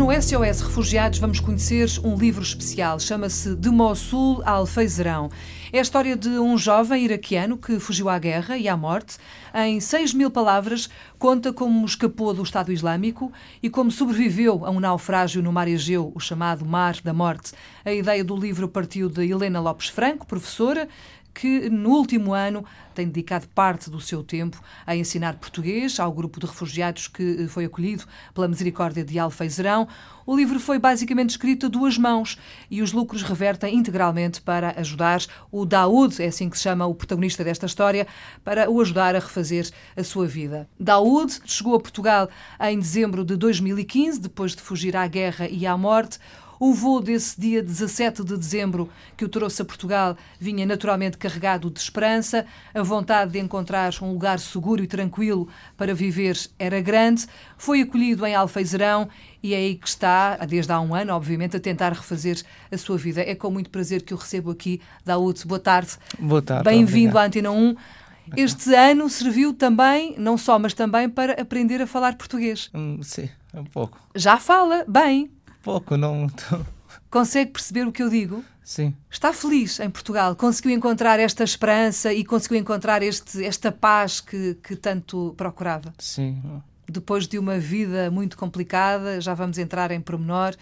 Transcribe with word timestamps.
No 0.00 0.10
SOS 0.10 0.62
Refugiados 0.62 1.18
vamos 1.18 1.40
conhecer 1.40 1.86
um 2.02 2.16
livro 2.16 2.42
especial, 2.42 2.98
chama-se 2.98 3.54
De 3.54 3.68
Mossul 3.68 4.40
a 4.46 4.52
Alfeizerão. 4.52 5.28
É 5.70 5.78
a 5.78 5.82
história 5.82 6.16
de 6.16 6.30
um 6.30 6.56
jovem 6.56 7.04
iraquiano 7.04 7.58
que 7.58 7.78
fugiu 7.78 8.08
à 8.08 8.18
guerra 8.18 8.56
e 8.56 8.66
à 8.66 8.74
morte. 8.74 9.18
Em 9.54 9.78
6 9.78 10.14
mil 10.14 10.30
palavras, 10.30 10.88
conta 11.18 11.52
como 11.52 11.84
escapou 11.84 12.32
do 12.32 12.42
Estado 12.42 12.72
Islâmico 12.72 13.30
e 13.62 13.68
como 13.68 13.90
sobreviveu 13.90 14.64
a 14.64 14.70
um 14.70 14.80
naufrágio 14.80 15.42
no 15.42 15.52
mar 15.52 15.68
Egeu, 15.68 16.10
o 16.14 16.18
chamado 16.18 16.64
Mar 16.64 16.96
da 17.04 17.12
Morte. 17.12 17.52
A 17.84 17.92
ideia 17.92 18.24
do 18.24 18.34
livro 18.34 18.68
partiu 18.68 19.10
de 19.10 19.30
Helena 19.30 19.60
Lopes 19.60 19.88
Franco, 19.88 20.26
professora, 20.26 20.88
que 21.34 21.68
no 21.70 21.90
último 21.90 22.32
ano 22.32 22.64
tem 22.94 23.06
dedicado 23.06 23.48
parte 23.48 23.88
do 23.88 24.00
seu 24.00 24.22
tempo 24.22 24.60
a 24.86 24.94
ensinar 24.94 25.36
português 25.36 25.98
ao 25.98 26.12
grupo 26.12 26.40
de 26.40 26.46
refugiados 26.46 27.08
que 27.08 27.44
eh, 27.44 27.48
foi 27.48 27.64
acolhido 27.64 28.04
pela 28.34 28.48
Misericórdia 28.48 29.04
de 29.04 29.18
Alfeizerão. 29.18 29.88
O 30.26 30.36
livro 30.36 30.60
foi 30.60 30.78
basicamente 30.78 31.30
escrito 31.30 31.66
a 31.66 31.68
duas 31.68 31.96
mãos 31.96 32.38
e 32.70 32.82
os 32.82 32.92
lucros 32.92 33.22
revertem 33.22 33.74
integralmente 33.74 34.40
para 34.40 34.78
ajudar 34.78 35.20
o 35.50 35.64
Daoud, 35.64 36.22
é 36.22 36.26
assim 36.26 36.48
que 36.48 36.56
se 36.56 36.64
chama 36.64 36.86
o 36.86 36.94
protagonista 36.94 37.42
desta 37.42 37.66
história, 37.66 38.06
para 38.44 38.70
o 38.70 38.80
ajudar 38.80 39.16
a 39.16 39.18
refazer 39.18 39.70
a 39.96 40.04
sua 40.04 40.26
vida. 40.26 40.68
Daoud 40.78 41.40
chegou 41.44 41.74
a 41.74 41.80
Portugal 41.80 42.28
em 42.60 42.78
dezembro 42.78 43.24
de 43.24 43.36
2015, 43.36 44.20
depois 44.20 44.54
de 44.54 44.62
fugir 44.62 44.96
à 44.96 45.06
guerra 45.06 45.48
e 45.48 45.66
à 45.66 45.76
morte. 45.76 46.18
O 46.62 46.74
voo 46.74 47.00
desse 47.00 47.40
dia 47.40 47.62
17 47.62 48.22
de 48.22 48.36
dezembro 48.36 48.90
que 49.16 49.24
o 49.24 49.30
trouxe 49.30 49.62
a 49.62 49.64
Portugal 49.64 50.14
vinha 50.38 50.66
naturalmente 50.66 51.16
carregado 51.16 51.70
de 51.70 51.80
esperança. 51.80 52.44
A 52.74 52.82
vontade 52.82 53.32
de 53.32 53.38
encontrar 53.38 53.94
um 54.02 54.12
lugar 54.12 54.38
seguro 54.38 54.84
e 54.84 54.86
tranquilo 54.86 55.48
para 55.74 55.94
viver 55.94 56.36
era 56.58 56.78
grande. 56.78 57.26
Foi 57.56 57.80
acolhido 57.80 58.26
em 58.26 58.34
Alfeizerão 58.34 59.08
e 59.42 59.54
é 59.54 59.56
aí 59.56 59.74
que 59.74 59.88
está, 59.88 60.36
desde 60.36 60.70
há 60.70 60.78
um 60.78 60.94
ano, 60.94 61.14
obviamente, 61.14 61.56
a 61.56 61.60
tentar 61.60 61.94
refazer 61.94 62.42
a 62.70 62.76
sua 62.76 62.98
vida. 62.98 63.22
É 63.22 63.34
com 63.34 63.50
muito 63.50 63.70
prazer 63.70 64.02
que 64.02 64.12
o 64.12 64.18
recebo 64.18 64.50
aqui. 64.50 64.82
Daúde, 65.02 65.46
boa 65.46 65.58
tarde. 65.58 65.92
Boa 66.18 66.42
tarde. 66.42 66.64
Bem-vindo 66.64 67.16
à 67.16 67.24
Antena 67.24 67.50
1. 67.50 67.74
Este 68.36 68.74
ano 68.74 69.08
serviu 69.08 69.54
também, 69.54 70.14
não 70.18 70.36
só, 70.36 70.58
mas 70.58 70.74
também 70.74 71.08
para 71.08 71.40
aprender 71.40 71.80
a 71.80 71.86
falar 71.86 72.16
português. 72.16 72.70
Hum, 72.74 73.00
sim, 73.02 73.30
um 73.54 73.64
pouco. 73.64 73.98
Já 74.14 74.36
fala 74.36 74.84
bem. 74.86 75.30
Pouco, 75.62 75.96
não. 75.96 76.28
Consegue 77.10 77.52
perceber 77.52 77.86
o 77.86 77.92
que 77.92 78.02
eu 78.02 78.08
digo? 78.08 78.44
Sim. 78.62 78.94
Está 79.10 79.32
feliz 79.32 79.80
em 79.80 79.90
Portugal? 79.90 80.36
Conseguiu 80.36 80.70
encontrar 80.70 81.18
esta 81.18 81.42
esperança 81.42 82.12
e 82.12 82.24
conseguiu 82.24 82.58
encontrar 82.58 83.02
este, 83.02 83.44
esta 83.44 83.72
paz 83.72 84.20
que, 84.20 84.54
que 84.62 84.76
tanto 84.76 85.34
procurava? 85.36 85.92
Sim. 85.98 86.40
Depois 86.88 87.26
de 87.26 87.38
uma 87.38 87.58
vida 87.58 88.10
muito 88.10 88.36
complicada, 88.36 89.20
já 89.20 89.34
vamos 89.34 89.58
entrar 89.58 89.90
em 89.90 90.00
pormenor. 90.00 90.54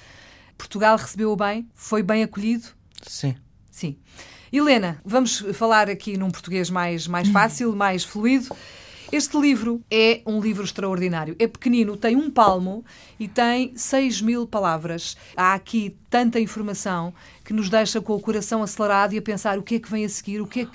Portugal 0.56 0.96
recebeu-o 0.96 1.36
bem? 1.36 1.68
Foi 1.74 2.02
bem 2.02 2.22
acolhido? 2.22 2.68
Sim. 3.06 3.34
Sim. 3.70 3.98
Helena, 4.50 4.98
vamos 5.04 5.44
falar 5.52 5.90
aqui 5.90 6.16
num 6.16 6.30
português 6.30 6.70
mais, 6.70 7.06
mais 7.06 7.28
fácil, 7.28 7.76
mais 7.76 8.04
fluido. 8.04 8.48
Este 9.10 9.38
livro 9.38 9.82
é 9.90 10.20
um 10.26 10.38
livro 10.38 10.62
extraordinário. 10.62 11.34
É 11.38 11.46
pequenino, 11.46 11.96
tem 11.96 12.14
um 12.14 12.30
palmo 12.30 12.84
e 13.18 13.26
tem 13.26 13.72
6 13.74 14.20
mil 14.20 14.46
palavras. 14.46 15.16
Há 15.34 15.54
aqui 15.54 15.96
tanta 16.10 16.38
informação 16.38 17.14
que 17.42 17.54
nos 17.54 17.70
deixa 17.70 18.02
com 18.02 18.14
o 18.14 18.20
coração 18.20 18.62
acelerado 18.62 19.14
e 19.14 19.18
a 19.18 19.22
pensar 19.22 19.58
o 19.58 19.62
que 19.62 19.76
é 19.76 19.80
que 19.80 19.90
vem 19.90 20.04
a 20.04 20.08
seguir, 20.10 20.42
o 20.42 20.46
que 20.46 20.60
é 20.60 20.64
que, 20.66 20.72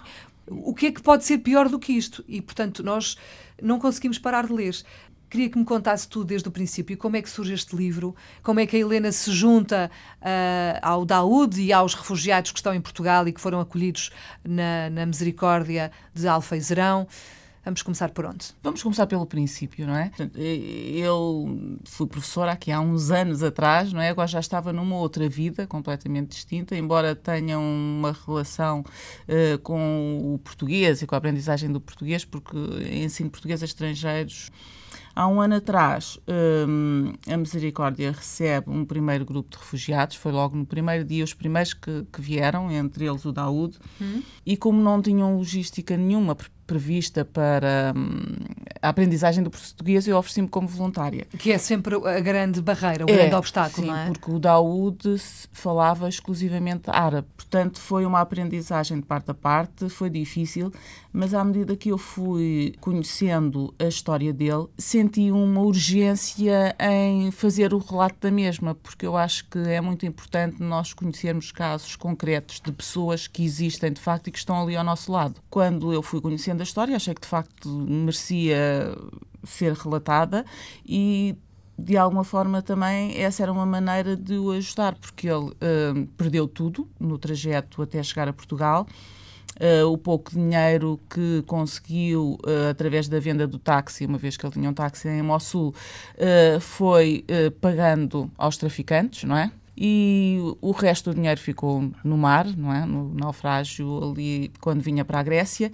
o 0.48 0.73
que, 0.73 0.88
é 0.88 0.92
que 0.92 1.02
pode 1.02 1.23
ser 1.26 1.38
pior 1.39 1.70
do 1.70 1.77
que 1.77 1.93
isto. 1.93 2.26
E, 2.27 2.42
portanto, 2.42 2.82
nós 2.82 3.17
não 3.61 3.77
conseguimos 3.77 4.17
parar 4.17 4.48
de 4.48 4.54
ler. 4.54 4.76
Queria 5.30 5.49
que 5.49 5.58
me 5.60 5.66
contasse 5.66 6.08
tudo 6.08 6.26
desde 6.26 6.48
o 6.48 6.52
princípio. 6.52 6.98
Como 6.98 7.16
é 7.16 7.22
que 7.22 7.30
surge 7.30 7.54
este 7.54 7.76
livro? 7.76 8.16
Como 8.42 8.60
é 8.60 8.66
que 8.66 8.76
a 8.76 8.80
Helena 8.80 9.11
se 9.11 9.32
junta 9.32 9.92
uh, 10.20 10.80
ao 10.82 11.05
Daúde 11.05 11.61
e 11.61 11.72
aos 11.72 11.93
refugiados 11.93 12.52
que 12.52 12.58
estão 12.58 12.73
em 12.73 12.82
Portugal 12.82 13.27
e 13.27 13.32
que 13.32 13.39
foram 13.39 13.60
acolhidos 13.60 14.10
na, 14.43 14.89
na 14.89 15.05
Misericórdia 15.05 15.92
de 16.16 16.27
Alfeizerão? 16.27 17.08
Vamos 17.65 17.81
começar 17.81 18.09
por 18.09 18.25
onde? 18.25 18.47
Vamos 18.61 18.83
começar 18.83 19.07
pelo 19.07 19.25
princípio, 19.25 19.87
não 19.87 19.95
é? 19.95 20.11
Eu 20.35 21.77
fui 21.85 22.07
professora 22.07 22.51
aqui 22.51 22.71
há 22.71 22.81
uns 22.81 23.09
anos 23.09 23.41
atrás, 23.41 23.93
não 23.93 24.01
é? 24.01 24.09
Agora 24.09 24.27
já 24.27 24.41
estava 24.41 24.73
numa 24.73 24.97
outra 24.97 25.29
vida 25.29 25.65
completamente 25.65 26.31
distinta, 26.31 26.75
embora 26.75 27.15
tenha 27.15 27.57
uma 27.57 28.11
relação 28.25 28.81
uh, 28.81 29.57
com 29.59 30.33
o 30.33 30.37
português 30.39 31.01
e 31.01 31.07
com 31.07 31.15
a 31.15 31.17
aprendizagem 31.17 31.71
do 31.71 31.79
português, 31.79 32.25
porque 32.25 32.57
ensino 32.91 33.29
português 33.29 33.61
a 33.61 33.65
estrangeiros. 33.65 34.51
Há 35.15 35.27
um 35.27 35.39
ano 35.39 35.55
atrás, 35.55 36.19
um, 36.67 37.13
a 37.31 37.37
Misericórdia 37.37 38.11
recebe 38.11 38.71
um 38.71 38.83
primeiro 38.83 39.23
grupo 39.23 39.51
de 39.51 39.57
refugiados, 39.57 40.15
foi 40.15 40.31
logo 40.31 40.57
no 40.57 40.65
primeiro 40.65 41.05
dia 41.05 41.23
os 41.23 41.35
primeiros 41.35 41.75
que, 41.75 42.03
que 42.11 42.19
vieram, 42.19 42.71
entre 42.71 43.05
eles 43.05 43.23
o 43.23 43.31
Daúde, 43.31 43.77
hum. 44.01 44.23
e 44.43 44.57
como 44.57 44.81
não 44.81 44.99
tinham 45.03 45.37
logística 45.37 45.95
nenhuma 45.95 46.35
prevista 46.65 47.25
para 47.25 47.93
hum, 47.95 48.35
a 48.81 48.89
aprendizagem 48.89 49.43
do 49.43 49.49
português, 49.49 50.07
eu 50.07 50.17
ofereci-me 50.17 50.47
como 50.47 50.67
voluntária. 50.67 51.25
Que 51.37 51.51
é 51.51 51.57
sempre 51.57 51.95
a 51.95 52.19
grande 52.19 52.61
barreira, 52.61 53.05
o 53.05 53.09
é, 53.09 53.13
grande 53.13 53.35
obstáculo, 53.35 53.87
sim, 53.87 53.91
não 53.91 53.97
é? 53.97 54.05
porque 54.07 54.31
o 54.31 54.39
Daoud 54.39 55.17
falava 55.51 56.07
exclusivamente 56.09 56.89
árabe. 56.89 57.27
Portanto, 57.35 57.79
foi 57.79 58.05
uma 58.05 58.19
aprendizagem 58.19 58.99
de 58.99 59.05
parte 59.05 59.31
a 59.31 59.33
parte, 59.33 59.87
foi 59.89 60.09
difícil, 60.09 60.71
mas 61.11 61.33
à 61.33 61.43
medida 61.43 61.75
que 61.75 61.89
eu 61.89 61.97
fui 61.97 62.75
conhecendo 62.81 63.73
a 63.80 63.85
história 63.85 64.33
dele, 64.33 64.67
senti 64.77 65.31
uma 65.31 65.61
urgência 65.61 66.75
em 66.80 67.31
fazer 67.31 67.73
o 67.73 67.77
relato 67.77 68.17
da 68.21 68.31
mesma, 68.31 68.75
porque 68.75 69.05
eu 69.05 69.15
acho 69.15 69.47
que 69.47 69.59
é 69.59 69.80
muito 69.80 70.05
importante 70.05 70.61
nós 70.61 70.93
conhecermos 70.93 71.51
casos 71.51 71.95
concretos 71.95 72.59
de 72.59 72.71
pessoas 72.71 73.27
que 73.27 73.45
existem 73.45 73.93
de 73.93 74.01
facto 74.01 74.27
e 74.27 74.31
que 74.31 74.37
estão 74.37 74.61
ali 74.61 74.75
ao 74.75 74.83
nosso 74.83 75.11
lado. 75.11 75.39
Quando 75.49 75.93
eu 75.93 76.01
fui 76.01 76.19
conhecendo 76.19 76.52
conhecendo 76.53 76.61
a 76.61 76.64
história, 76.64 76.95
achei 76.95 77.14
que 77.14 77.21
de 77.21 77.27
facto 77.27 77.67
merecia 77.69 78.95
ser 79.43 79.73
relatada 79.73 80.45
e 80.86 81.36
de 81.77 81.97
alguma 81.97 82.23
forma 82.23 82.61
também 82.61 83.17
essa 83.19 83.43
era 83.43 83.52
uma 83.52 83.65
maneira 83.65 84.15
de 84.15 84.37
o 84.37 84.52
ajudar, 84.52 84.95
porque 84.95 85.27
ele 85.27 85.49
uh, 85.49 86.08
perdeu 86.15 86.47
tudo 86.47 86.87
no 86.99 87.17
trajeto 87.17 87.81
até 87.81 88.02
chegar 88.03 88.27
a 88.27 88.33
Portugal. 88.33 88.87
Uh, 89.55 89.87
o 89.87 89.97
pouco 89.97 90.31
dinheiro 90.31 90.99
que 91.08 91.43
conseguiu 91.45 92.39
uh, 92.43 92.69
através 92.71 93.08
da 93.08 93.19
venda 93.19 93.45
do 93.45 93.59
táxi, 93.59 94.05
uma 94.05 94.17
vez 94.17 94.36
que 94.36 94.45
ele 94.45 94.53
tinha 94.53 94.69
um 94.69 94.73
táxi 94.73 95.08
em 95.09 95.21
Mossul, 95.21 95.73
foi 96.59 97.25
pagando 97.61 98.31
aos 98.37 98.58
traficantes, 98.58 99.23
não 99.25 99.37
é? 99.37 99.52
E 99.75 100.37
o 100.61 100.71
resto 100.71 101.11
do 101.11 101.15
dinheiro 101.15 101.39
ficou 101.39 101.92
no 102.03 102.17
mar, 102.17 102.45
não 102.55 102.73
é? 102.73 102.86
No 102.86 103.13
naufrágio 103.13 104.11
ali 104.11 104.52
quando 104.59 104.81
vinha 104.81 105.03
para 105.03 105.19
a 105.19 105.23
Grécia 105.23 105.71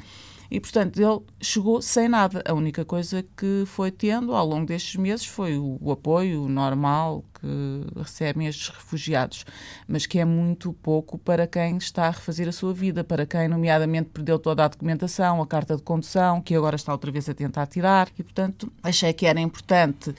e, 0.52 0.60
portanto, 0.60 1.00
ele 1.00 1.22
chegou 1.40 1.82
sem 1.82 2.08
nada. 2.08 2.42
A 2.48 2.54
única 2.54 2.84
coisa 2.84 3.24
que 3.38 3.64
foi 3.68 3.92
tendo 3.92 4.34
ao 4.34 4.46
longo 4.46 4.66
destes 4.66 4.96
meses 4.96 5.26
foi 5.26 5.58
o, 5.58 5.78
o 5.80 5.92
apoio 5.92 6.48
normal 6.48 7.24
que 7.40 8.00
recebem 8.00 8.48
estes 8.48 8.70
refugiados, 8.70 9.46
mas 9.88 10.06
que 10.06 10.20
é 10.20 10.26
muito 10.26 10.74
pouco 10.74 11.18
para 11.18 11.46
quem 11.46 11.78
está 11.78 12.08
a 12.08 12.12
refazer 12.12 12.48
a 12.48 12.52
sua 12.52 12.74
vida, 12.74 13.04
para 13.04 13.26
quem, 13.26 13.48
nomeadamente, 13.48 14.10
perdeu 14.10 14.40
toda 14.40 14.66
a 14.66 14.68
documentação, 14.68 15.42
a 15.42 15.48
carta 15.48 15.76
de 15.76 15.84
condução, 15.84 16.42
que 16.42 16.56
agora 16.56 16.76
está 16.76 16.92
outra 16.92 17.12
vez 17.12 17.30
a 17.30 17.34
tentar 17.34 17.68
tirar. 17.68 18.10
E, 18.18 18.24
portanto, 18.24 18.72
achei 18.82 19.14
que 19.14 19.26
era 19.26 19.40
importante 19.40 20.14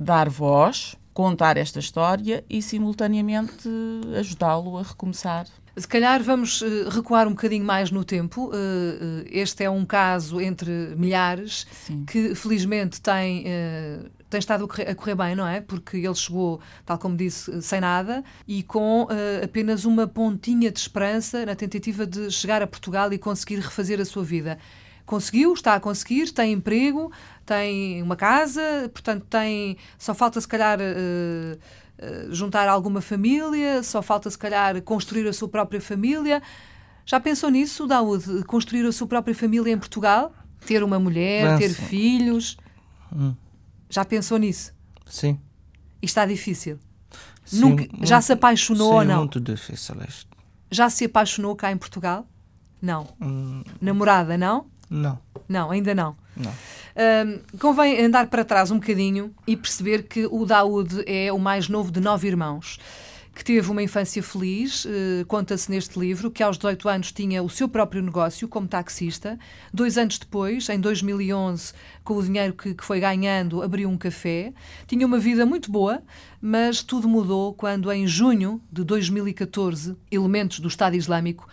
dar 0.00 0.28
voz, 0.28 0.96
contar 1.12 1.56
esta 1.56 1.78
história 1.78 2.42
e, 2.48 2.62
simultaneamente, 2.62 3.68
ajudá-lo 4.18 4.78
a 4.78 4.82
recomeçar 4.82 5.46
se 5.76 5.88
calhar 5.88 6.22
vamos 6.22 6.60
uh, 6.60 6.88
recuar 6.88 7.26
um 7.26 7.30
bocadinho 7.30 7.64
mais 7.64 7.90
no 7.90 8.04
tempo. 8.04 8.46
Uh, 8.46 8.50
uh, 8.50 9.24
este 9.26 9.64
é 9.64 9.70
um 9.70 9.84
caso 9.84 10.40
entre 10.40 10.70
milhares 10.96 11.66
Sim. 11.86 12.04
que 12.04 12.34
felizmente 12.34 13.00
tem, 13.00 13.44
tem 14.30 14.38
estado 14.38 14.64
a 14.64 14.94
correr, 14.94 15.14
bem, 15.14 15.34
não 15.34 15.46
é? 15.46 15.60
Porque 15.60 15.96
ele 15.96 16.14
chegou, 16.14 16.60
tal 16.84 16.98
como 16.98 17.16
disse, 17.16 17.60
sem 17.62 17.80
nada 17.80 18.22
e 18.46 18.62
com 18.62 19.08
apenas 19.42 19.84
uma 19.84 20.06
pontinha 20.06 20.70
de 20.70 20.78
esperança 20.78 21.44
na 21.44 21.54
tentativa 21.54 22.06
de 22.06 22.30
chegar 22.30 22.62
a 22.62 22.66
Portugal 22.66 23.12
e 23.12 23.18
conseguir 23.18 23.56
refazer 23.56 24.00
a 24.00 24.04
sua 24.04 24.24
vida. 24.24 24.58
Conseguiu, 25.06 25.52
está 25.52 25.74
a 25.74 25.80
conseguir, 25.80 26.32
tem 26.32 26.54
emprego, 26.54 27.12
tem 27.44 28.02
uma 28.02 28.16
casa, 28.16 28.90
portanto 28.92 29.26
tem. 29.28 29.76
Só 29.98 30.14
falta 30.14 30.40
se 30.40 30.48
calhar 30.48 30.78
eh, 30.80 31.58
juntar 32.30 32.68
alguma 32.68 33.00
família, 33.00 33.82
só 33.82 34.02
falta 34.02 34.28
se 34.30 34.38
calhar 34.38 34.80
construir 34.82 35.26
a 35.28 35.32
sua 35.32 35.48
própria 35.48 35.80
família. 35.80 36.42
Já 37.06 37.20
pensou 37.20 37.50
nisso, 37.50 37.86
Daúde? 37.86 38.44
Construir 38.44 38.86
a 38.86 38.92
sua 38.92 39.06
própria 39.06 39.34
família 39.34 39.72
em 39.72 39.78
Portugal? 39.78 40.32
Ter 40.66 40.82
uma 40.82 40.98
mulher, 40.98 41.58
ter 41.58 41.70
filhos? 41.70 42.56
Hum. 43.14 43.34
Já 43.90 44.04
pensou 44.04 44.38
nisso? 44.38 44.72
Sim. 45.06 45.38
E 46.00 46.06
está 46.06 46.24
difícil? 46.26 46.78
Sim, 47.44 47.60
Nunca, 47.60 47.82
muito, 47.90 48.06
já 48.06 48.20
se 48.20 48.32
apaixonou 48.32 48.92
sim, 48.92 48.98
ou 48.98 49.04
não? 49.04 49.18
muito 49.18 49.40
difícil. 49.40 49.94
Já 50.70 50.88
se 50.88 51.04
apaixonou 51.04 51.54
cá 51.54 51.70
em 51.70 51.76
Portugal? 51.76 52.26
Não. 52.80 53.06
Hum. 53.20 53.62
Namorada, 53.80 54.36
não? 54.36 54.66
Não. 54.94 55.18
Não, 55.48 55.70
ainda 55.70 55.94
não. 55.94 56.16
Não. 56.36 56.52
Um, 56.96 57.58
convém 57.58 58.04
andar 58.04 58.28
para 58.28 58.44
trás 58.44 58.70
um 58.70 58.78
bocadinho 58.78 59.34
e 59.46 59.56
perceber 59.56 60.04
que 60.04 60.26
o 60.26 60.44
Daoud 60.44 61.02
é 61.06 61.32
o 61.32 61.38
mais 61.38 61.68
novo 61.68 61.90
de 61.90 62.00
nove 62.00 62.28
irmãos 62.28 62.78
que 63.34 63.44
teve 63.44 63.68
uma 63.70 63.82
infância 63.82 64.22
feliz. 64.22 64.84
Uh, 64.84 65.26
Conta-se 65.26 65.70
neste 65.70 65.98
livro 65.98 66.30
que 66.30 66.42
aos 66.42 66.56
18 66.56 66.88
anos 66.88 67.12
tinha 67.12 67.42
o 67.42 67.50
seu 67.50 67.68
próprio 67.68 68.00
negócio 68.00 68.46
como 68.46 68.68
taxista. 68.68 69.38
Dois 69.72 69.98
anos 69.98 70.18
depois, 70.18 70.68
em 70.68 70.78
2011, 70.78 71.72
com 72.04 72.14
o 72.14 72.22
dinheiro 72.22 72.52
que, 72.52 72.74
que 72.74 72.84
foi 72.84 73.00
ganhando, 73.00 73.62
abriu 73.62 73.88
um 73.88 73.98
café. 73.98 74.52
Tinha 74.86 75.04
uma 75.04 75.18
vida 75.18 75.44
muito 75.44 75.70
boa, 75.70 76.00
mas 76.40 76.82
tudo 76.82 77.08
mudou 77.08 77.52
quando, 77.54 77.90
em 77.90 78.06
junho 78.06 78.60
de 78.70 78.84
2014, 78.84 79.96
elementos 80.10 80.60
do 80.60 80.68
Estado 80.68 80.94
Islâmico 80.94 81.48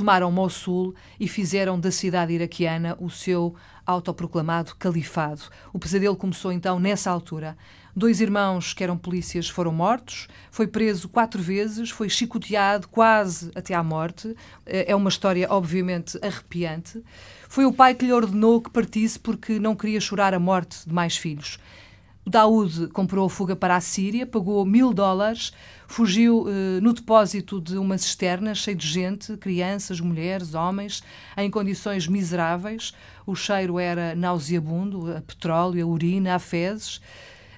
tomaram 0.00 0.32
Mossul 0.32 0.94
e 1.18 1.28
fizeram 1.28 1.78
da 1.78 1.90
cidade 1.90 2.32
iraquiana 2.32 2.96
o 2.98 3.10
seu 3.10 3.54
autoproclamado 3.84 4.74
califado. 4.76 5.42
O 5.74 5.78
pesadelo 5.78 6.16
começou 6.16 6.50
então 6.50 6.80
nessa 6.80 7.10
altura. 7.10 7.54
Dois 7.94 8.18
irmãos 8.18 8.72
que 8.72 8.82
eram 8.82 8.96
polícias 8.96 9.50
foram 9.50 9.72
mortos, 9.72 10.26
foi 10.50 10.66
preso 10.66 11.06
quatro 11.06 11.42
vezes, 11.42 11.90
foi 11.90 12.08
chicoteado 12.08 12.88
quase 12.88 13.50
até 13.54 13.74
à 13.74 13.82
morte. 13.82 14.34
É 14.64 14.96
uma 14.96 15.10
história, 15.10 15.46
obviamente, 15.50 16.18
arrepiante. 16.22 17.02
Foi 17.46 17.66
o 17.66 17.72
pai 17.72 17.94
que 17.94 18.06
lhe 18.06 18.12
ordenou 18.12 18.62
que 18.62 18.70
partisse 18.70 19.18
porque 19.18 19.58
não 19.58 19.76
queria 19.76 20.00
chorar 20.00 20.32
a 20.32 20.38
morte 20.38 20.88
de 20.88 20.94
mais 20.94 21.18
filhos. 21.18 21.58
Daoud 22.30 22.88
comprou 22.88 23.28
fuga 23.28 23.56
para 23.56 23.74
a 23.74 23.80
Síria, 23.80 24.24
pagou 24.24 24.64
mil 24.64 24.94
dólares, 24.94 25.52
fugiu 25.88 26.46
eh, 26.48 26.80
no 26.80 26.92
depósito 26.92 27.60
de 27.60 27.76
uma 27.76 27.98
cisterna 27.98 28.54
cheia 28.54 28.76
de 28.76 28.86
gente, 28.86 29.36
crianças, 29.36 29.98
mulheres, 30.00 30.54
homens, 30.54 31.02
em 31.36 31.50
condições 31.50 32.06
miseráveis. 32.06 32.94
O 33.26 33.34
cheiro 33.34 33.80
era 33.80 34.14
nauseabundo, 34.14 35.12
a 35.16 35.20
petróleo, 35.20 35.84
a 35.84 35.88
urina, 35.88 36.36
a 36.36 36.38
fezes. 36.38 37.00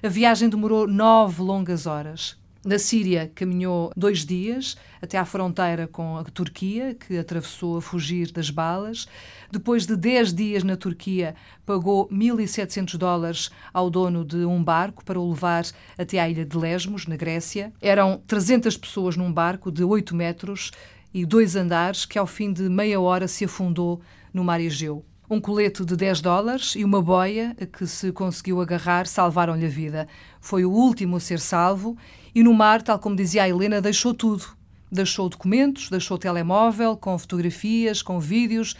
A 0.01 0.09
viagem 0.09 0.49
demorou 0.49 0.87
nove 0.87 1.41
longas 1.43 1.85
horas. 1.85 2.35
Na 2.65 2.79
Síria, 2.79 3.29
caminhou 3.35 3.91
dois 3.93 4.19
dias 4.25 4.77
até 5.01 5.17
à 5.17 5.25
fronteira 5.25 5.85
com 5.85 6.17
a 6.17 6.23
Turquia, 6.23 6.95
que 6.95 7.17
atravessou 7.17 7.75
a 7.75 7.81
fugir 7.81 8.31
das 8.31 8.49
balas. 8.49 9.05
Depois 9.51 9.85
de 9.85 9.97
dez 9.97 10.33
dias 10.33 10.63
na 10.63 10.77
Turquia, 10.77 11.35
pagou 11.65 12.07
1.700 12.07 12.95
dólares 12.95 13.51
ao 13.73 13.89
dono 13.89 14.23
de 14.23 14.45
um 14.45 14.63
barco 14.63 15.03
para 15.03 15.19
o 15.19 15.29
levar 15.29 15.65
até 15.97 16.19
à 16.19 16.29
ilha 16.29 16.45
de 16.45 16.57
Lesmos, 16.57 17.05
na 17.05 17.17
Grécia. 17.17 17.73
Eram 17.81 18.23
300 18.25 18.77
pessoas 18.77 19.17
num 19.17 19.31
barco 19.31 19.69
de 19.69 19.83
8 19.83 20.15
metros 20.15 20.71
e 21.13 21.25
dois 21.25 21.57
andares 21.57 22.05
que, 22.05 22.17
ao 22.17 22.25
fim 22.25 22.53
de 22.53 22.69
meia 22.69 22.97
hora, 23.01 23.27
se 23.27 23.43
afundou 23.43 24.01
no 24.33 24.41
mar 24.41 24.61
Egeu. 24.61 25.03
Um 25.29 25.39
colete 25.39 25.85
de 25.85 25.95
10 25.95 26.19
dólares 26.19 26.73
e 26.75 26.83
uma 26.83 27.01
boia 27.01 27.55
que 27.71 27.87
se 27.87 28.11
conseguiu 28.11 28.59
agarrar 28.59 29.07
salvaram-lhe 29.07 29.65
a 29.65 29.69
vida. 29.69 30.07
Foi 30.41 30.65
o 30.65 30.71
último 30.71 31.15
a 31.15 31.19
ser 31.19 31.39
salvo 31.39 31.97
e 32.35 32.43
no 32.43 32.53
mar, 32.53 32.81
tal 32.81 32.99
como 32.99 33.15
dizia 33.15 33.43
a 33.43 33.49
Helena, 33.49 33.81
deixou 33.81 34.13
tudo. 34.13 34.45
Deixou 34.91 35.29
documentos, 35.29 35.89
deixou 35.89 36.17
telemóvel 36.17 36.97
com 36.97 37.17
fotografias, 37.17 38.01
com 38.01 38.19
vídeos, 38.19 38.75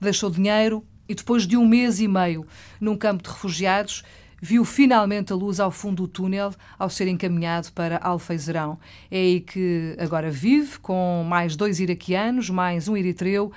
deixou 0.00 0.30
dinheiro 0.30 0.86
e 1.08 1.16
depois 1.16 1.46
de 1.46 1.56
um 1.56 1.66
mês 1.66 1.98
e 1.98 2.06
meio 2.06 2.46
num 2.80 2.96
campo 2.96 3.24
de 3.24 3.30
refugiados, 3.30 4.04
viu 4.40 4.64
finalmente 4.64 5.32
a 5.32 5.36
luz 5.36 5.58
ao 5.58 5.72
fundo 5.72 6.04
do 6.04 6.08
túnel 6.08 6.54
ao 6.78 6.88
ser 6.88 7.08
encaminhado 7.08 7.72
para 7.72 7.98
Alfeizerão. 7.98 8.78
É 9.10 9.18
aí 9.18 9.40
que 9.40 9.96
agora 9.98 10.30
vive, 10.30 10.78
com 10.78 11.26
mais 11.28 11.56
dois 11.56 11.80
iraquianos, 11.80 12.48
mais 12.48 12.86
um 12.86 12.96
eritreu 12.96 13.52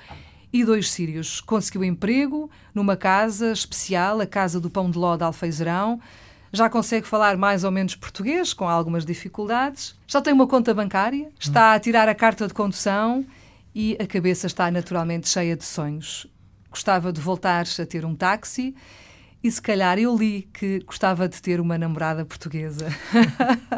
e 0.52 0.64
dois 0.64 0.90
sírios. 0.90 1.40
Conseguiu 1.40 1.82
emprego 1.82 2.50
numa 2.74 2.96
casa 2.96 3.52
especial, 3.52 4.20
a 4.20 4.26
Casa 4.26 4.60
do 4.60 4.68
Pão 4.68 4.90
de 4.90 4.98
Ló 4.98 5.16
de 5.16 5.24
Alfeizerão. 5.24 6.00
Já 6.52 6.68
consegue 6.68 7.06
falar 7.06 7.36
mais 7.36 7.64
ou 7.64 7.70
menos 7.70 7.96
português, 7.96 8.52
com 8.52 8.68
algumas 8.68 9.06
dificuldades. 9.06 9.94
Já 10.06 10.20
tem 10.20 10.34
uma 10.34 10.46
conta 10.46 10.74
bancária, 10.74 11.30
está 11.40 11.72
a 11.72 11.80
tirar 11.80 12.08
a 12.08 12.14
carta 12.14 12.46
de 12.46 12.52
condução 12.52 13.24
e 13.74 13.96
a 13.98 14.06
cabeça 14.06 14.46
está 14.46 14.70
naturalmente 14.70 15.28
cheia 15.28 15.56
de 15.56 15.64
sonhos. 15.64 16.26
Gostava 16.70 17.12
de 17.12 17.20
voltar 17.20 17.64
a 17.80 17.86
ter 17.86 18.04
um 18.04 18.14
táxi 18.14 18.74
e 19.42 19.50
se 19.50 19.60
calhar 19.60 19.98
eu 19.98 20.14
li 20.14 20.48
que 20.52 20.80
gostava 20.80 21.28
de 21.28 21.40
ter 21.40 21.58
uma 21.60 21.78
namorada 21.78 22.24
portuguesa. 22.24 22.88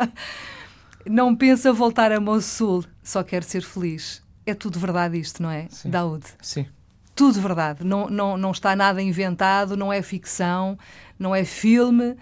Não 1.06 1.36
pensa 1.36 1.72
voltar 1.72 2.10
a 2.10 2.18
Mossul, 2.18 2.84
só 3.02 3.22
quer 3.22 3.44
ser 3.44 3.62
feliz. 3.62 4.23
É 4.46 4.54
tudo 4.54 4.78
verdade 4.78 5.18
isto, 5.18 5.42
não 5.42 5.50
é, 5.50 5.66
Sim. 5.70 5.90
Daoud? 5.90 6.24
Sim. 6.42 6.66
Tudo 7.14 7.40
verdade. 7.40 7.84
Não, 7.84 8.08
não, 8.10 8.36
não 8.36 8.50
está 8.50 8.74
nada 8.74 9.00
inventado, 9.00 9.76
não 9.76 9.92
é 9.92 10.02
ficção, 10.02 10.78
não 11.18 11.34
é 11.34 11.44
filme, 11.44 12.16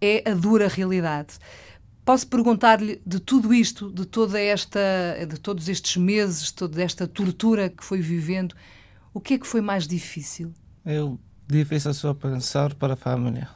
é 0.00 0.28
a 0.28 0.34
dura 0.34 0.68
realidade. 0.68 1.34
Posso 2.04 2.26
perguntar-lhe 2.26 3.00
de 3.06 3.20
tudo 3.20 3.54
isto, 3.54 3.92
de 3.92 4.04
toda 4.04 4.40
esta, 4.40 4.80
de 5.28 5.38
todos 5.38 5.68
estes 5.68 5.96
meses, 5.96 6.50
toda 6.50 6.82
esta 6.82 7.06
tortura 7.06 7.68
que 7.68 7.84
foi 7.84 8.00
vivendo, 8.00 8.56
o 9.14 9.20
que 9.20 9.34
é 9.34 9.38
que 9.38 9.46
foi 9.46 9.60
mais 9.60 9.86
difícil? 9.86 10.52
É 10.84 10.98
difícil 11.46 11.94
só 11.94 12.12
pensar 12.12 12.74
para 12.74 12.94
a 12.94 12.96
família. 12.96 13.48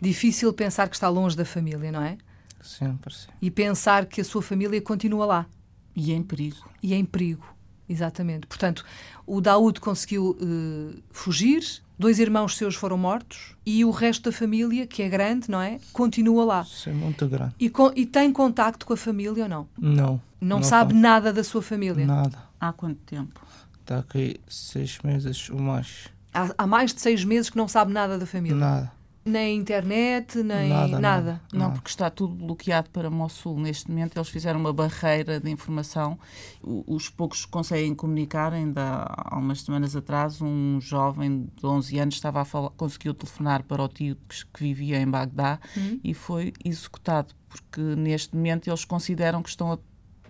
Difícil 0.00 0.52
pensar 0.52 0.88
que 0.88 0.96
está 0.96 1.08
longe 1.08 1.36
da 1.36 1.44
família, 1.44 1.92
não 1.92 2.02
é? 2.02 2.18
Sempre 2.60 3.14
sim. 3.14 3.28
E 3.40 3.50
pensar 3.50 4.06
que 4.06 4.20
a 4.20 4.24
sua 4.24 4.42
família 4.42 4.80
continua 4.80 5.26
lá. 5.26 5.46
E 5.94 6.12
em 6.12 6.22
perigo. 6.22 6.68
E 6.82 6.94
em 6.94 7.04
perigo, 7.04 7.44
exatamente. 7.88 8.46
Portanto, 8.46 8.84
o 9.26 9.40
Daoud 9.40 9.80
conseguiu 9.80 10.36
uh, 10.40 11.02
fugir, 11.10 11.62
dois 11.98 12.18
irmãos 12.18 12.56
seus 12.56 12.74
foram 12.74 12.96
mortos 12.96 13.54
e 13.64 13.84
o 13.84 13.90
resto 13.90 14.30
da 14.30 14.36
família, 14.36 14.86
que 14.86 15.02
é 15.02 15.08
grande, 15.08 15.50
não 15.50 15.60
é? 15.60 15.78
Continua 15.92 16.44
lá. 16.44 16.64
Sim, 16.64 16.92
muito 16.92 17.28
grande. 17.28 17.54
E, 17.58 17.68
com, 17.68 17.92
e 17.94 18.06
tem 18.06 18.32
contacto 18.32 18.86
com 18.86 18.92
a 18.92 18.96
família 18.96 19.44
ou 19.44 19.48
não? 19.48 19.68
Não. 19.78 20.20
Não, 20.40 20.62
sabe 20.62 20.92
faço 20.92 21.02
nada 21.02 21.32
da 21.32 21.44
sua 21.44 21.62
família? 21.62 22.04
Nada. 22.04 22.38
Há 22.58 22.72
quanto 22.72 22.98
tempo? 23.02 23.40
Está 23.80 23.98
aqui 23.98 24.40
seis 24.48 24.98
meses 25.04 25.48
ou 25.50 25.60
mais. 25.60 26.08
Há, 26.32 26.54
há 26.58 26.66
mais 26.66 26.92
de 26.94 27.00
seis 27.00 27.24
meses 27.24 27.50
que 27.50 27.56
não 27.56 27.68
sabe 27.68 27.92
nada 27.92 28.18
da 28.18 28.26
família. 28.26 28.56
Nada. 28.56 28.92
Nem 29.24 29.56
internet, 29.58 30.42
nem 30.42 30.68
Nada, 30.68 30.98
nada. 30.98 31.40
Não, 31.52 31.60
Não. 31.66 31.72
porque 31.74 31.88
está 31.88 32.10
tudo 32.10 32.34
bloqueado 32.34 32.90
para 32.90 33.08
Mossul. 33.08 33.58
Neste 33.60 33.88
momento 33.88 34.16
eles 34.16 34.28
fizeram 34.28 34.58
uma 34.58 34.72
barreira 34.72 35.38
de 35.38 35.48
informação. 35.48 36.18
Os 36.60 37.08
poucos 37.08 37.44
conseguem 37.44 37.94
comunicar, 37.94 38.52
ainda 38.52 39.04
há 39.08 39.38
umas 39.38 39.62
semanas 39.62 39.94
atrás, 39.94 40.42
um 40.42 40.80
jovem 40.80 41.48
de 41.56 41.64
11 41.64 41.98
anos 42.00 42.14
estava 42.16 42.40
a 42.40 42.44
falar, 42.44 42.70
conseguiu 42.70 43.14
telefonar 43.14 43.62
para 43.62 43.82
o 43.82 43.88
tio 43.88 44.16
que, 44.28 44.62
vivia 44.62 45.00
em 45.00 45.08
Bagdá 45.08 45.60
e 46.02 46.12
foi 46.14 46.52
executado, 46.64 47.32
porque 47.48 47.80
neste 47.80 48.34
momento 48.34 48.68
eles 48.68 48.84
consideram 48.84 49.40
que 49.42 49.48
estão 49.50 49.72
a 49.72 49.78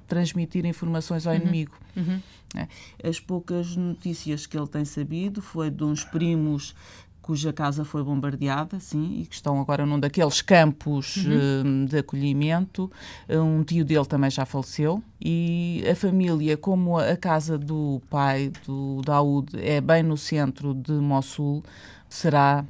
transmitir 0.06 0.66
informações 0.66 1.26
ao 1.26 1.34
inimigo. 1.34 1.74
É. 2.54 3.08
As 3.08 3.18
poucas 3.18 3.74
notícias 3.76 4.44
que 4.46 4.58
ele 4.58 4.66
tem 4.66 4.84
sabido 4.84 5.40
foi 5.40 5.70
de 5.70 5.82
uns 5.84 6.04
primos 6.04 6.74
cuja 7.22 7.52
casa 7.52 7.84
foi 7.84 8.02
bombardeada, 8.02 8.80
sim, 8.80 9.20
e 9.20 9.26
que 9.26 9.34
estão 9.34 9.60
agora 9.60 9.86
num 9.86 9.98
daqueles 9.98 10.42
campos 10.42 11.24
eh, 11.26 11.86
de 11.88 11.98
acolhimento. 11.98 12.90
Um 13.30 13.62
tio 13.62 13.84
dele 13.84 14.04
também 14.04 14.28
já 14.28 14.44
faleceu 14.44 15.02
e 15.20 15.84
a 15.88 15.94
família, 15.94 16.56
como 16.56 16.98
a 16.98 17.16
casa 17.16 17.56
do 17.56 18.02
pai 18.10 18.50
do 18.66 19.00
Daoud 19.02 19.56
é 19.56 19.80
bem 19.80 20.02
no 20.02 20.16
centro 20.16 20.74
de 20.74 20.92
Mossul, 20.92 21.62
será 22.08 22.64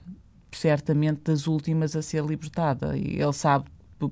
certamente 0.53 1.23
das 1.25 1.47
últimas 1.47 1.97
a 1.97 2.03
ser 2.03 2.23
libertada. 2.23 2.97
E 2.97 3.21
ele 3.21 3.33
sabe 3.33 3.65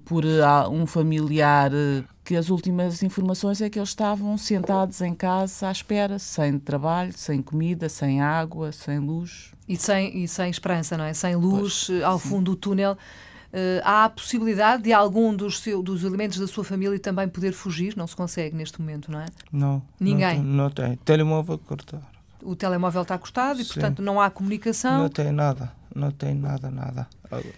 por 0.04 0.24
ah, 0.42 0.68
um 0.68 0.86
familiar 0.86 1.70
que 2.30 2.36
as 2.36 2.48
últimas 2.48 3.02
informações 3.02 3.60
é 3.60 3.68
que 3.68 3.76
eles 3.76 3.88
estavam 3.88 4.38
sentados 4.38 5.00
em 5.00 5.12
casa 5.12 5.66
à 5.66 5.72
espera, 5.72 6.16
sem 6.16 6.60
trabalho, 6.60 7.12
sem 7.12 7.42
comida, 7.42 7.88
sem 7.88 8.22
água, 8.22 8.70
sem 8.70 9.00
luz. 9.00 9.50
E 9.66 9.76
sem, 9.76 10.22
e 10.22 10.28
sem 10.28 10.48
esperança, 10.48 10.96
não 10.96 11.02
é? 11.02 11.12
Sem 11.12 11.34
luz 11.34 11.88
eh, 11.90 12.04
ao 12.04 12.20
fundo 12.20 12.52
do 12.52 12.56
túnel. 12.56 12.96
Eh, 13.52 13.82
há 13.84 14.04
a 14.04 14.10
possibilidade 14.10 14.84
de 14.84 14.92
algum 14.92 15.34
dos, 15.34 15.58
seu, 15.58 15.82
dos 15.82 16.04
elementos 16.04 16.38
da 16.38 16.46
sua 16.46 16.62
família 16.62 16.96
também 17.00 17.26
poder 17.26 17.50
fugir? 17.50 17.96
Não 17.96 18.06
se 18.06 18.14
consegue 18.14 18.54
neste 18.54 18.80
momento, 18.80 19.10
não 19.10 19.18
é? 19.18 19.26
Não. 19.50 19.82
Ninguém? 19.98 20.38
Não 20.38 20.70
tem. 20.70 20.84
Não 20.84 20.90
tem. 20.90 20.96
Telemóvel 21.04 21.58
cortar. 21.58 22.08
O 22.44 22.54
telemóvel 22.54 23.02
está 23.02 23.18
cortado 23.18 23.60
e, 23.60 23.64
Sim. 23.64 23.72
portanto, 23.72 24.02
não 24.02 24.20
há 24.20 24.30
comunicação. 24.30 25.02
Não 25.02 25.08
tem 25.08 25.32
nada. 25.32 25.72
Não 25.92 26.12
tem 26.12 26.32
nada, 26.32 26.70
nada. 26.70 27.08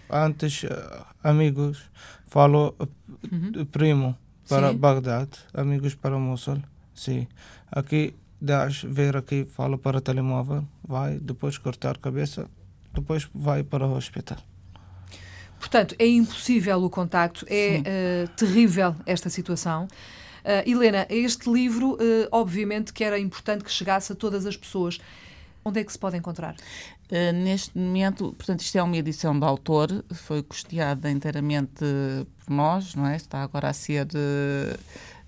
Antes, 0.09 0.63
eh, 0.63 1.03
amigos, 1.23 1.83
falou 2.25 2.75
eh, 2.79 3.65
primo 3.71 4.17
para 4.47 4.71
Sim. 4.71 4.77
Bagdad, 4.77 5.29
amigos 5.53 5.95
para 5.95 6.17
Mosul. 6.17 6.61
Sim. 6.93 7.27
Aqui, 7.71 8.13
Daesh, 8.39 8.83
ver 8.83 9.17
aqui, 9.17 9.45
fala 9.45 9.77
para 9.77 10.01
telemóvel, 10.01 10.65
vai, 10.87 11.17
depois 11.19 11.57
cortar 11.57 11.97
cabeça, 11.97 12.47
depois 12.93 13.27
vai 13.33 13.63
para 13.63 13.87
o 13.87 13.95
hospital. 13.95 14.37
Portanto, 15.59 15.95
é 15.97 16.05
impossível 16.05 16.83
o 16.83 16.89
contacto, 16.89 17.45
é 17.49 17.81
eh, 17.85 18.27
terrível 18.35 18.95
esta 19.05 19.29
situação. 19.29 19.87
Eh, 20.43 20.69
Helena, 20.69 21.07
este 21.09 21.49
livro, 21.49 21.97
eh, 22.01 22.27
obviamente 22.31 22.91
que 22.91 23.01
era 23.03 23.17
importante 23.17 23.63
que 23.63 23.71
chegasse 23.71 24.11
a 24.11 24.15
todas 24.15 24.45
as 24.45 24.57
pessoas. 24.57 24.99
Onde 25.65 25.79
é 25.79 25.83
que 25.83 25.91
se 25.91 25.99
pode 25.99 26.17
encontrar? 26.17 26.55
Uh, 27.11 27.33
neste 27.33 27.77
momento, 27.77 28.33
portanto, 28.33 28.61
isto 28.61 28.77
é 28.77 28.83
uma 28.83 28.97
edição 28.97 29.37
de 29.37 29.45
autor, 29.45 30.03
foi 30.13 30.43
custeada 30.43 31.09
inteiramente 31.09 31.85
por 32.45 32.53
nós, 32.53 32.95
não 32.95 33.07
é? 33.07 33.15
Está 33.15 33.43
agora 33.43 33.69
a 33.69 33.73
ser 33.73 34.07
uh, 34.07 34.79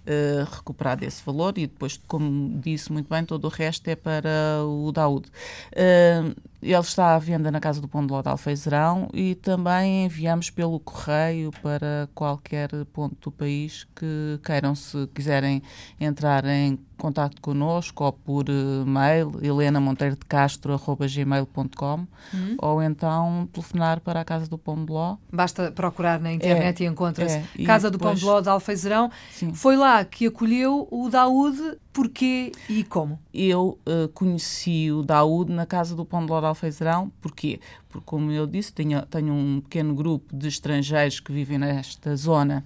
uh, 0.05 0.55
recuperado 0.55 1.03
esse 1.05 1.23
valor 1.23 1.57
e 1.57 1.67
depois, 1.67 1.99
como 2.07 2.59
disse 2.59 2.91
muito 2.91 3.09
bem, 3.09 3.23
todo 3.25 3.45
o 3.45 3.49
resto 3.49 3.87
é 3.87 3.95
para 3.95 4.63
o 4.65 4.91
Daúde. 4.91 5.29
Uh, 5.73 6.35
ele 6.71 6.79
está 6.79 7.15
à 7.15 7.19
venda 7.19 7.51
na 7.51 7.59
Casa 7.59 7.79
do 7.79 7.87
Pão 7.87 8.03
de 8.05 8.11
Ló 8.11 8.21
de 8.21 8.29
Alfeizerão 8.29 9.07
e 9.13 9.35
também 9.35 10.05
enviamos 10.05 10.49
pelo 10.49 10.79
correio 10.79 11.51
para 11.61 12.09
qualquer 12.15 12.69
ponto 12.91 13.15
do 13.21 13.31
país 13.31 13.85
que 13.95 14.39
queiram, 14.43 14.73
se 14.73 15.07
quiserem 15.13 15.61
entrar 15.99 16.43
em 16.45 16.79
contato 16.97 17.39
connosco 17.41 18.03
ou 18.03 18.13
por 18.13 18.45
uh, 18.49 18.85
mail 18.85 19.31
elenamonteiro-de-castro.gmail.com 19.41 22.07
uhum. 22.33 22.57
ou 22.57 22.81
então 22.81 23.47
telefonar 23.51 23.99
para 23.99 24.21
a 24.21 24.25
Casa 24.25 24.47
do 24.47 24.57
Pão 24.57 24.83
de 24.83 24.91
Ló. 24.91 25.17
Basta 25.31 25.71
procurar 25.71 26.19
na 26.19 26.33
internet 26.33 26.81
é, 26.81 26.85
e 26.85 26.87
encontra-se. 26.89 27.37
É, 27.37 27.45
Casa 27.63 27.91
do 27.91 27.99
Pão 27.99 28.15
de 28.15 28.25
Ló 28.25 28.41
de 28.41 28.49
Alfeizerão. 28.49 29.11
Sim. 29.31 29.53
Foi 29.53 29.75
lá 29.75 30.03
que 30.03 30.25
acolheu 30.27 30.87
o 30.89 31.09
Daúde 31.09 31.77
Porquê 31.95 32.51
e 32.67 32.83
como? 32.83 33.17
Eu 33.33 33.79
uh, 33.87 34.09
conheci 34.09 34.91
o 34.91 35.01
Daúde 35.01 35.53
na 35.53 35.65
Casa 35.65 35.95
do 35.95 36.03
Pão 36.03 36.25
de 36.25 36.29
Ló 36.29 36.41
de 36.41 36.47
Alfeizerão. 36.47 37.09
Porquê? 37.21 37.61
Porque, 37.87 38.03
como 38.05 38.29
eu 38.33 38.45
disse, 38.45 38.73
tenho, 38.73 39.01
tenho 39.05 39.33
um 39.33 39.61
pequeno 39.61 39.95
grupo 39.95 40.35
de 40.35 40.45
estrangeiros 40.45 41.21
que 41.21 41.31
vivem 41.31 41.57
nesta 41.57 42.13
zona 42.17 42.65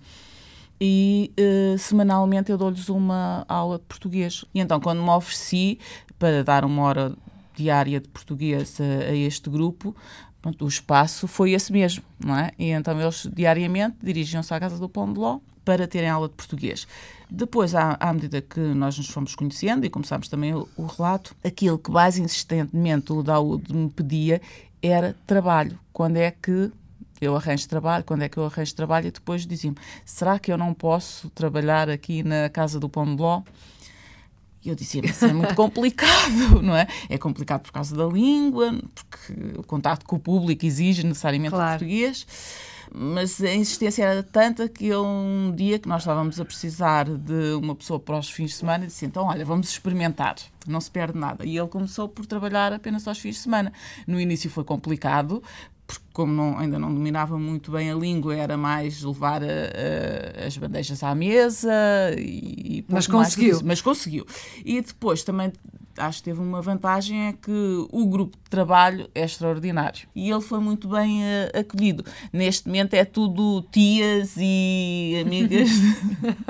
e 0.82 1.32
uh, 1.40 1.78
semanalmente 1.78 2.52
eu 2.52 2.58
dou-lhes 2.58 2.90
uma 2.90 3.46
aula 3.48 3.78
de 3.78 3.84
português. 3.84 4.46
E 4.52 4.60
então, 4.60 4.80
quando 4.80 5.04
me 5.04 5.10
ofereci 5.12 5.78
para 6.18 6.44
dar 6.44 6.66
uma 6.66 6.82
hora 6.82 7.16
diária 7.56 8.00
de 8.00 8.08
português 8.08 8.82
a, 8.82 9.12
a 9.12 9.16
este 9.16 9.48
grupo, 9.48 9.96
pronto, 10.42 10.66
o 10.66 10.68
espaço 10.68 11.28
foi 11.28 11.52
esse 11.52 11.72
mesmo, 11.72 12.04
não 12.20 12.36
é? 12.36 12.50
E 12.58 12.72
então 12.72 13.00
eles 13.00 13.30
diariamente 13.32 13.98
dirigiam-se 14.02 14.52
à 14.52 14.60
Casa 14.60 14.80
do 14.80 14.90
Pão 14.90 15.14
de 15.14 15.20
Ló 15.20 15.40
para 15.64 15.88
terem 15.88 16.10
aula 16.10 16.28
de 16.28 16.34
português. 16.34 16.88
Depois, 17.32 17.76
à, 17.76 17.96
à, 18.00 18.12
medida 18.12 18.42
que 18.42 18.60
nós 18.60 18.98
nos 18.98 19.10
fomos 19.10 19.36
conhecendo 19.36 19.86
e 19.86 19.90
começámos 19.90 20.28
também 20.28 20.54
o, 20.56 20.68
o 20.76 20.86
relato, 20.88 21.36
aquilo 21.44 21.78
que 21.78 21.92
mais 21.92 22.18
insistentemente 22.18 23.14
o 23.14 23.22
Daúde 23.22 23.72
me 23.72 23.90
pedia 23.90 24.42
era 24.82 25.16
trabalho. 25.28 25.78
Quando 25.94 26.18
é 26.18 26.32
que 26.32 26.72
eu 27.22 27.36
arranjo 27.36 27.68
trabalho, 27.68 28.04
quando 28.04 28.24
é 28.24 28.30
que 28.30 28.38
eu 28.38 28.46
arranjo 28.46 28.74
trabalho? 28.74 29.08
E 29.08 29.12
depois 29.12 29.46
dizia-me, 29.46 29.78
será 30.04 30.40
que 30.40 30.52
eu 30.52 30.58
não 30.58 30.74
posso 30.74 31.30
trabalhar 31.30 31.88
aqui 31.88 32.24
na 32.24 32.50
Casa 32.50 32.80
do 32.80 32.90
Pão 32.90 33.06
de 33.16 33.22
Ló? 33.22 33.44
E 34.66 34.70
eu 34.70 34.76
dizia, 34.76 35.02
mas 35.06 35.22
é 35.22 35.32
muito 35.32 35.54
complicado, 35.56 36.62
não 36.64 36.76
é? 36.76 36.88
É 37.10 37.18
complicado 37.18 37.62
por 37.62 37.72
causa 37.72 37.96
da 37.96 38.06
língua, 38.06 38.74
porque 38.96 39.60
o 39.60 39.64
contato 39.64 40.04
com 40.06 40.16
o 40.16 40.20
público 40.20 40.66
exige 40.66 41.06
necessariamente 41.06 41.52
claro. 41.52 41.80
português 41.80 42.26
mas 42.92 43.42
a 43.42 43.54
insistência 43.54 44.04
era 44.04 44.24
tanta 44.24 44.68
que 44.68 44.88
eu, 44.88 45.06
um 45.06 45.54
dia 45.56 45.78
que 45.78 45.88
nós 45.88 46.02
estávamos 46.02 46.40
a 46.40 46.46
precisar 46.46 47.06
de 47.06 47.54
uma 47.54 47.76
pessoa 47.76 48.00
para 48.00 48.18
os 48.18 48.30
fins 48.30 48.52
de 48.52 48.56
semana, 48.58 48.88
disse 48.88 49.06
então, 49.06 49.26
olha, 49.26 49.46
vamos 49.46 49.70
experimentar, 49.70 50.36
não 50.68 50.82
se 50.82 50.90
perde 50.90 51.18
nada. 51.18 51.46
E 51.46 51.58
ele 51.58 51.68
começou 51.68 52.10
por 52.10 52.26
trabalhar 52.26 52.74
apenas 52.74 53.08
aos 53.08 53.20
fins 53.20 53.36
de 53.36 53.42
semana. 53.42 53.72
No 54.08 54.20
início 54.20 54.50
foi 54.50 54.64
complicado, 54.64 55.44
porque 55.86 56.06
como 56.14 56.34
não, 56.34 56.58
ainda 56.58 56.78
não 56.80 56.94
dominava 56.94 57.38
muito 57.38 57.72
bem 57.72 57.92
a 57.92 57.96
língua, 57.96 58.36
era 58.36 58.58
mais 58.58 59.04
levar 59.04 59.44
a, 59.44 59.46
a, 59.46 60.48
as 60.48 60.58
bandejas 60.58 61.04
à 61.04 61.14
mesa 61.14 61.74
e, 62.18 62.86
mas 62.88 63.08
conseguiu. 63.08 63.60
Mas 63.64 63.82
conseguiu. 63.82 64.26
E 64.66 64.82
depois 64.82 65.24
também 65.24 65.52
acho 66.00 66.20
que 66.20 66.26
teve 66.26 66.40
uma 66.40 66.62
vantagem 66.62 67.28
é 67.28 67.34
que 67.34 67.88
o 67.92 68.06
grupo 68.08 68.38
de 68.38 68.50
trabalho 68.50 69.10
é 69.14 69.24
extraordinário 69.24 70.08
e 70.16 70.30
ele 70.30 70.42
foi 70.42 70.60
muito 70.60 70.88
bem 70.88 71.22
uh, 71.22 71.60
acolhido. 71.60 72.04
Neste 72.32 72.68
momento 72.68 72.94
é 72.94 73.06
tudo 73.06 73.62
tias 73.72 74.36
e 74.38 75.22
amigas. 75.26 75.70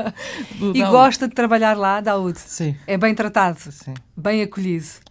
e 0.74 0.84
gosta 0.84 1.27
de 1.27 1.34
trabalhar 1.34 1.77
lá, 1.77 2.00
Daúde? 2.00 2.39
Sim. 2.39 2.75
É 2.88 2.98
bem 2.98 3.13
tratado? 3.13 3.60
Sim. 3.60 3.94
Bem 4.15 4.41
acolhido? 4.41 5.10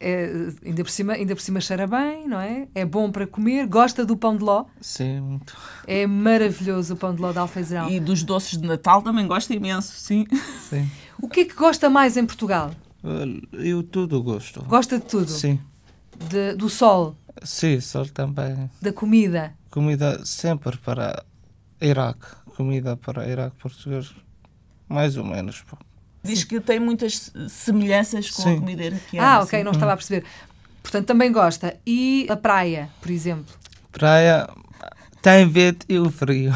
É, 0.00 0.28
ainda, 0.64 0.84
por 0.84 0.90
cima, 0.90 1.12
ainda 1.14 1.34
por 1.34 1.40
cima 1.40 1.60
cheira 1.62 1.86
bem, 1.86 2.28
não 2.28 2.38
é? 2.38 2.68
É 2.74 2.84
bom 2.84 3.10
para 3.10 3.26
comer. 3.26 3.66
Gosta 3.66 4.04
do 4.04 4.16
pão 4.16 4.36
de 4.36 4.44
ló? 4.44 4.66
Sim, 4.78 5.20
muito. 5.20 5.56
É 5.86 6.06
maravilhoso 6.06 6.92
o 6.92 6.96
pão 6.96 7.14
de 7.14 7.22
ló 7.22 7.32
de 7.32 7.38
alfeizerão. 7.38 7.88
E 7.88 7.98
dos 7.98 8.22
doces 8.22 8.58
de 8.58 8.66
Natal 8.66 9.00
também 9.00 9.26
gosta 9.26 9.54
imenso, 9.54 9.94
sim. 9.96 10.26
Sim. 10.68 10.90
O 11.18 11.26
que 11.26 11.40
é 11.40 11.44
que 11.46 11.54
gosta 11.54 11.88
mais 11.88 12.18
em 12.18 12.26
Portugal? 12.26 12.72
Eu 13.52 13.82
tudo 13.82 14.22
gosto. 14.22 14.62
Gosta 14.62 14.98
de 14.98 15.04
tudo? 15.04 15.30
Sim. 15.30 15.60
De, 16.28 16.54
do 16.54 16.70
sol? 16.70 17.16
Sim, 17.42 17.80
sol 17.80 18.06
também. 18.06 18.70
Da 18.80 18.92
comida? 18.92 19.52
Comida 19.70 20.24
sempre 20.24 20.76
para 20.78 21.22
Iraque. 21.80 22.26
Comida 22.56 22.96
para 22.96 23.28
Iraque 23.28 23.56
português, 23.56 24.14
mais 24.88 25.16
ou 25.16 25.24
menos. 25.24 25.64
Diz 26.22 26.40
Sim. 26.40 26.46
que 26.46 26.60
tem 26.60 26.80
muitas 26.80 27.30
semelhanças 27.48 28.30
com 28.30 28.42
Sim. 28.42 28.56
a 28.56 28.60
comida 28.60 28.84
iraquiana. 28.84 29.28
Ah, 29.28 29.40
ok, 29.42 29.62
não 29.62 29.72
estava 29.72 29.92
a 29.92 29.96
perceber. 29.96 30.24
Portanto, 30.82 31.06
também 31.06 31.30
gosta. 31.30 31.76
E 31.86 32.26
a 32.30 32.36
praia, 32.36 32.88
por 33.02 33.10
exemplo? 33.10 33.52
Praia 33.92 34.48
tem 35.24 35.48
vento 35.48 35.86
e 35.88 35.98
o 35.98 36.10
frio. 36.10 36.52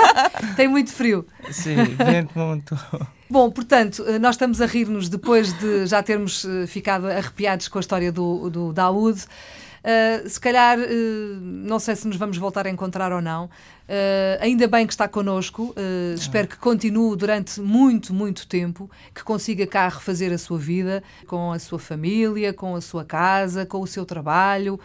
tem 0.56 0.66
muito 0.66 0.90
frio. 0.90 1.26
Sim, 1.50 1.76
vento 1.84 2.38
muito. 2.38 2.78
Bom, 3.28 3.50
portanto, 3.50 4.02
eh, 4.06 4.18
nós 4.18 4.36
estamos 4.36 4.62
a 4.62 4.66
rir-nos 4.66 5.10
depois 5.10 5.52
de 5.58 5.86
já 5.86 6.02
termos 6.02 6.46
eh, 6.46 6.66
ficado 6.66 7.08
arrepiados 7.08 7.68
com 7.68 7.76
a 7.76 7.80
história 7.80 8.10
do, 8.10 8.48
do 8.48 8.72
Daoud. 8.72 9.20
Uh, 9.20 10.28
se 10.28 10.40
calhar, 10.40 10.78
uh, 10.78 11.40
não 11.40 11.78
sei 11.78 11.94
se 11.94 12.08
nos 12.08 12.16
vamos 12.16 12.38
voltar 12.38 12.66
a 12.66 12.70
encontrar 12.70 13.12
ou 13.12 13.20
não. 13.20 13.44
Uh, 13.44 14.40
ainda 14.40 14.66
bem 14.66 14.86
que 14.86 14.92
está 14.92 15.06
connosco. 15.06 15.74
espero 16.16 16.48
que 16.48 16.56
continue 16.56 17.16
durante 17.16 17.60
muito, 17.60 18.14
muito 18.14 18.46
tempo, 18.48 18.90
que 19.14 19.22
consiga 19.22 19.66
cá 19.66 19.88
refazer 19.88 20.32
a 20.32 20.38
sua 20.38 20.58
vida 20.58 21.04
com 21.26 21.52
a 21.52 21.58
sua 21.58 21.78
família, 21.78 22.52
com 22.52 22.74
a 22.74 22.80
sua 22.80 23.04
casa, 23.04 23.66
com 23.66 23.80
o 23.80 23.86
seu 23.86 24.06
trabalho, 24.06 24.80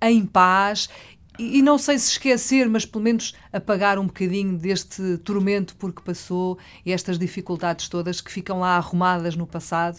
em 0.00 0.24
paz 0.24 0.88
e, 1.38 1.62
não 1.62 1.78
sei 1.78 1.98
se 1.98 2.12
esquecer, 2.12 2.68
mas 2.68 2.84
pelo 2.84 3.04
menos 3.04 3.34
apagar 3.52 3.98
um 3.98 4.06
bocadinho 4.06 4.56
deste 4.56 5.18
tormento 5.18 5.74
porque 5.76 6.02
passou 6.02 6.58
e 6.84 6.92
estas 6.92 7.18
dificuldades 7.18 7.88
todas 7.88 8.20
que 8.20 8.30
ficam 8.30 8.60
lá 8.60 8.76
arrumadas 8.76 9.36
no 9.36 9.46
passado. 9.46 9.98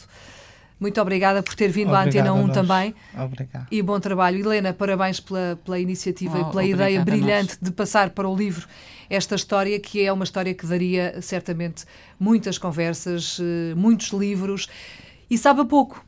Muito 0.79 1.01
obrigada 1.01 1.41
por 1.41 1.55
ter 1.55 1.69
vindo 1.69 1.89
Obrigado 1.89 2.05
à 2.05 2.31
Antena 2.31 2.33
1 2.33 2.49
também. 2.49 2.95
Obrigado. 3.17 3.67
E 3.71 3.81
bom 3.81 3.99
trabalho. 3.99 4.39
Helena, 4.39 4.73
parabéns 4.73 5.19
pela, 5.19 5.59
pela 5.65 5.79
iniciativa 5.79 6.37
oh, 6.37 6.41
e 6.41 6.51
pela 6.51 6.63
ideia 6.63 7.03
brilhante 7.03 7.57
de 7.59 7.71
passar 7.71 8.11
para 8.11 8.29
o 8.29 8.35
livro 8.35 8.67
esta 9.09 9.35
história, 9.35 9.79
que 9.79 10.03
é 10.03 10.11
uma 10.11 10.23
história 10.23 10.53
que 10.53 10.65
daria 10.65 11.19
certamente 11.21 11.85
muitas 12.19 12.57
conversas, 12.57 13.39
eh, 13.41 13.73
muitos 13.73 14.09
livros. 14.09 14.67
E 15.29 15.37
sabe 15.37 15.61
a 15.61 15.65
pouco, 15.65 16.05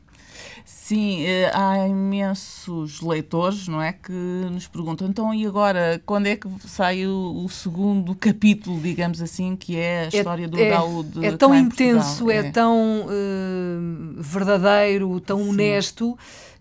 Sim, 0.72 1.24
eh, 1.24 1.50
há 1.52 1.86
imensos 1.88 3.00
leitores, 3.00 3.66
não 3.66 3.82
é, 3.82 3.92
que 3.92 4.12
nos 4.12 4.68
perguntam, 4.68 5.08
então 5.08 5.34
e 5.34 5.44
agora, 5.44 6.00
quando 6.06 6.26
é 6.26 6.36
que 6.36 6.48
sai 6.66 7.06
o, 7.06 7.44
o 7.44 7.48
segundo 7.48 8.14
capítulo, 8.14 8.80
digamos 8.80 9.20
assim, 9.20 9.56
que 9.56 9.76
é 9.76 10.00
a 10.00 10.04
é, 10.04 10.08
história 10.08 10.48
do 10.48 10.58
é, 10.58 10.70
Daúde? 10.70 11.26
É 11.26 11.36
tão 11.36 11.54
intenso, 11.54 12.30
é, 12.30 12.36
é, 12.36 12.50
tão 12.50 13.06
uh, 13.06 14.22
verdadeiro, 14.22 15.18
tão 15.20 15.38
Sim. 15.42 15.48
honesto, 15.50 16.18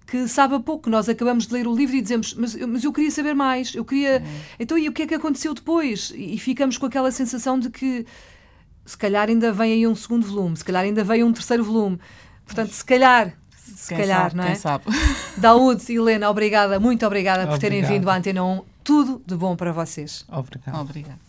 que 0.08 0.28
sabe 0.28 0.56
a 0.56 0.60
pouco. 0.60 0.90
Nós 0.90 1.08
acabamos 1.08 1.46
de 1.46 1.54
ler 1.54 1.68
o 1.68 1.76
livro 1.76 1.96
e 1.96 2.02
dizemos, 2.02 2.34
mas, 2.34 2.56
mas 2.56 2.84
eu 2.84 2.92
queria 2.92 3.12
saber 3.12 3.36
mais, 3.36 3.76
eu 3.76 3.86
queria... 3.86 4.24
Então 4.60 4.76
e 4.76 4.90
o 4.90 4.92
que 4.92 5.04
é 5.04 5.08
que 5.08 5.16
aconteceu 5.16 5.54
depois? 5.54 6.12
E 6.16 6.38
ficamos 6.40 6.80
com 6.80 6.88
aquela 6.88 7.12
sensação 7.12 7.60
de 7.60 7.70
que 7.70 8.06
se 8.86 8.98
calhar 8.98 9.30
ainda 9.30 9.52
vem 9.52 9.72
aí 9.74 9.88
um 9.88 9.96
segundo 9.96 10.26
volume, 10.26 10.58
se 10.58 10.66
calhar 10.66 10.84
ainda 10.84 11.04
vem 11.04 11.24
um 11.24 11.32
terceiro 11.32 11.64
volume. 11.64 12.00
Portanto, 12.46 12.72
se 12.72 12.84
calhar 12.84 13.36
se 13.76 13.90
quem 13.90 13.98
calhar, 13.98 14.24
sabe, 14.24 14.36
não 14.36 14.44
é? 14.44 14.48
Quem 14.48 14.56
sabe. 14.56 14.84
Daúde 15.38 15.84
e 15.92 15.96
Helena, 15.96 16.30
obrigada, 16.30 16.80
muito 16.80 17.06
obrigada 17.06 17.48
por 17.48 17.58
terem 17.60 17.84
vindo 17.84 18.10
à 18.10 18.16
Antena 18.16 18.44
1. 18.44 18.62
Tudo 18.84 19.22
de 19.26 19.36
bom 19.36 19.56
para 19.56 19.72
vocês. 19.72 20.26
Obrigado. 20.30 20.82
Obrigado. 20.82 21.20